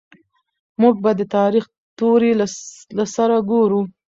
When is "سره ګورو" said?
3.15-3.81